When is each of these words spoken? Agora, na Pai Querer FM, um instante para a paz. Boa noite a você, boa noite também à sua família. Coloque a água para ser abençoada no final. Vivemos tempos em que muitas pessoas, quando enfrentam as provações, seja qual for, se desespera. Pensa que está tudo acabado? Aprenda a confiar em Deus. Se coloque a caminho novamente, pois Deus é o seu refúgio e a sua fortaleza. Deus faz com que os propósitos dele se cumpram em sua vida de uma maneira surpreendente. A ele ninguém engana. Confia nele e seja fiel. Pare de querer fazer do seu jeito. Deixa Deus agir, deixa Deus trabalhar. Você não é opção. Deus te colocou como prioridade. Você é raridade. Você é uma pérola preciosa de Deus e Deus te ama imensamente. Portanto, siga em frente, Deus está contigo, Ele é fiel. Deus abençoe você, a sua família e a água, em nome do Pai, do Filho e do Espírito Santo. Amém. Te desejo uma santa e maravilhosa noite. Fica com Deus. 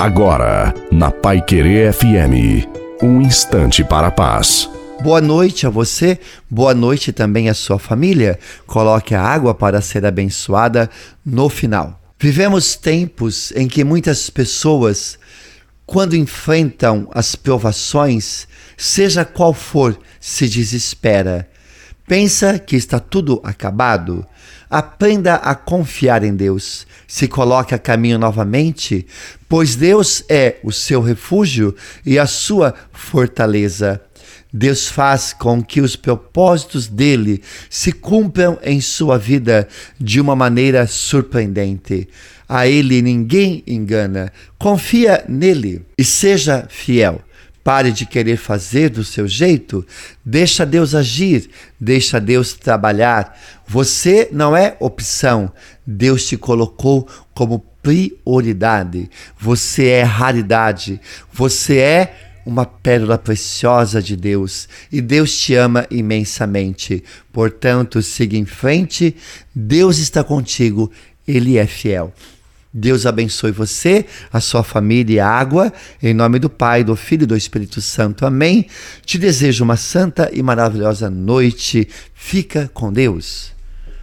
Agora, 0.00 0.72
na 0.90 1.10
Pai 1.10 1.42
Querer 1.42 1.92
FM, 1.92 2.66
um 3.02 3.20
instante 3.20 3.84
para 3.84 4.06
a 4.06 4.10
paz. 4.10 4.66
Boa 5.02 5.20
noite 5.20 5.66
a 5.66 5.68
você, 5.68 6.18
boa 6.48 6.72
noite 6.72 7.12
também 7.12 7.50
à 7.50 7.54
sua 7.54 7.78
família. 7.78 8.38
Coloque 8.66 9.14
a 9.14 9.20
água 9.20 9.54
para 9.54 9.82
ser 9.82 10.06
abençoada 10.06 10.88
no 11.22 11.50
final. 11.50 12.00
Vivemos 12.18 12.76
tempos 12.76 13.52
em 13.54 13.68
que 13.68 13.84
muitas 13.84 14.30
pessoas, 14.30 15.18
quando 15.84 16.16
enfrentam 16.16 17.06
as 17.12 17.36
provações, 17.36 18.48
seja 18.78 19.22
qual 19.22 19.52
for, 19.52 19.98
se 20.18 20.48
desespera. 20.48 21.46
Pensa 22.10 22.58
que 22.58 22.74
está 22.74 22.98
tudo 22.98 23.40
acabado? 23.44 24.26
Aprenda 24.68 25.36
a 25.36 25.54
confiar 25.54 26.24
em 26.24 26.34
Deus. 26.34 26.84
Se 27.06 27.28
coloque 27.28 27.72
a 27.72 27.78
caminho 27.78 28.18
novamente, 28.18 29.06
pois 29.48 29.76
Deus 29.76 30.24
é 30.28 30.56
o 30.64 30.72
seu 30.72 31.00
refúgio 31.00 31.72
e 32.04 32.18
a 32.18 32.26
sua 32.26 32.74
fortaleza. 32.90 34.00
Deus 34.52 34.88
faz 34.88 35.32
com 35.32 35.62
que 35.62 35.80
os 35.80 35.94
propósitos 35.94 36.88
dele 36.88 37.44
se 37.70 37.92
cumpram 37.92 38.58
em 38.60 38.80
sua 38.80 39.16
vida 39.16 39.68
de 39.96 40.20
uma 40.20 40.34
maneira 40.34 40.88
surpreendente. 40.88 42.08
A 42.48 42.66
ele 42.66 43.00
ninguém 43.02 43.62
engana. 43.68 44.32
Confia 44.58 45.24
nele 45.28 45.86
e 45.96 46.04
seja 46.04 46.66
fiel. 46.68 47.22
Pare 47.62 47.92
de 47.92 48.06
querer 48.06 48.36
fazer 48.36 48.88
do 48.90 49.04
seu 49.04 49.28
jeito. 49.28 49.86
Deixa 50.24 50.64
Deus 50.64 50.94
agir, 50.94 51.50
deixa 51.78 52.20
Deus 52.20 52.54
trabalhar. 52.54 53.38
Você 53.66 54.28
não 54.32 54.56
é 54.56 54.76
opção. 54.80 55.52
Deus 55.86 56.26
te 56.26 56.36
colocou 56.36 57.06
como 57.34 57.64
prioridade. 57.82 59.10
Você 59.38 59.86
é 59.86 60.02
raridade. 60.02 61.00
Você 61.32 61.78
é 61.78 62.14
uma 62.44 62.64
pérola 62.64 63.18
preciosa 63.18 64.02
de 64.02 64.16
Deus 64.16 64.68
e 64.90 65.00
Deus 65.00 65.36
te 65.38 65.54
ama 65.54 65.86
imensamente. 65.90 67.04
Portanto, 67.32 68.02
siga 68.02 68.36
em 68.36 68.46
frente, 68.46 69.14
Deus 69.54 69.98
está 69.98 70.24
contigo, 70.24 70.90
Ele 71.26 71.58
é 71.58 71.66
fiel. 71.66 72.12
Deus 72.72 73.04
abençoe 73.04 73.50
você, 73.50 74.06
a 74.32 74.40
sua 74.40 74.62
família 74.62 75.14
e 75.14 75.20
a 75.20 75.28
água, 75.28 75.72
em 76.00 76.14
nome 76.14 76.38
do 76.38 76.48
Pai, 76.48 76.84
do 76.84 76.94
Filho 76.94 77.24
e 77.24 77.26
do 77.26 77.36
Espírito 77.36 77.80
Santo. 77.80 78.24
Amém. 78.24 78.66
Te 79.04 79.18
desejo 79.18 79.64
uma 79.64 79.76
santa 79.76 80.30
e 80.32 80.40
maravilhosa 80.42 81.10
noite. 81.10 81.88
Fica 82.14 82.70
com 82.72 82.92
Deus. 82.92 83.59